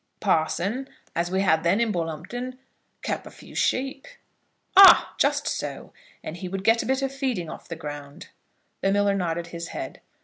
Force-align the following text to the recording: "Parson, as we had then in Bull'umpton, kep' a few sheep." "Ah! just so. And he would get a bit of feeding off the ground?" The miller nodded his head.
"Parson, 0.19 0.89
as 1.15 1.29
we 1.29 1.41
had 1.41 1.63
then 1.63 1.79
in 1.79 1.93
Bull'umpton, 1.93 2.57
kep' 3.03 3.27
a 3.27 3.29
few 3.29 3.53
sheep." 3.53 4.07
"Ah! 4.75 5.13
just 5.19 5.47
so. 5.47 5.93
And 6.23 6.37
he 6.37 6.49
would 6.49 6.63
get 6.63 6.81
a 6.81 6.87
bit 6.87 7.03
of 7.03 7.13
feeding 7.13 7.51
off 7.51 7.69
the 7.69 7.75
ground?" 7.75 8.29
The 8.81 8.91
miller 8.91 9.13
nodded 9.13 9.45
his 9.49 9.67
head. 9.67 10.01